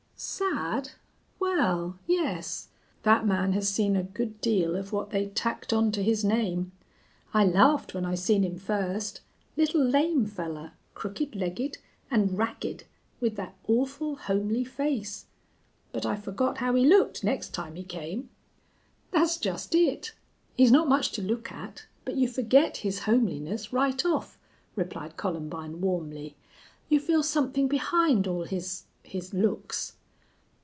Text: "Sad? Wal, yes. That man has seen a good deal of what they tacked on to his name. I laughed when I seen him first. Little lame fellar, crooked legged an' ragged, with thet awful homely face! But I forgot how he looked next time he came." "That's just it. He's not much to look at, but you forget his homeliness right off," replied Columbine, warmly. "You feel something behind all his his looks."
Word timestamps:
"Sad? 0.23 0.91
Wal, 1.39 1.97
yes. 2.05 2.67
That 3.01 3.25
man 3.25 3.53
has 3.53 3.67
seen 3.67 3.95
a 3.95 4.03
good 4.03 4.39
deal 4.39 4.75
of 4.75 4.93
what 4.93 5.09
they 5.09 5.29
tacked 5.29 5.73
on 5.73 5.91
to 5.93 6.03
his 6.03 6.23
name. 6.23 6.71
I 7.33 7.43
laughed 7.43 7.95
when 7.95 8.05
I 8.05 8.13
seen 8.13 8.43
him 8.43 8.59
first. 8.59 9.21
Little 9.57 9.83
lame 9.83 10.27
fellar, 10.27 10.73
crooked 10.93 11.35
legged 11.35 11.79
an' 12.11 12.35
ragged, 12.35 12.83
with 13.19 13.37
thet 13.37 13.55
awful 13.67 14.15
homely 14.15 14.63
face! 14.63 15.25
But 15.91 16.05
I 16.05 16.15
forgot 16.17 16.59
how 16.59 16.75
he 16.75 16.85
looked 16.85 17.23
next 17.23 17.49
time 17.49 17.73
he 17.75 17.83
came." 17.83 18.29
"That's 19.09 19.37
just 19.37 19.73
it. 19.73 20.13
He's 20.55 20.71
not 20.71 20.87
much 20.87 21.11
to 21.13 21.23
look 21.23 21.51
at, 21.51 21.87
but 22.05 22.15
you 22.15 22.27
forget 22.27 22.77
his 22.77 22.99
homeliness 22.99 23.73
right 23.73 24.05
off," 24.05 24.37
replied 24.75 25.17
Columbine, 25.17 25.81
warmly. 25.81 26.35
"You 26.89 26.99
feel 26.99 27.23
something 27.23 27.67
behind 27.67 28.27
all 28.27 28.43
his 28.43 28.83
his 29.01 29.33
looks." 29.33 29.93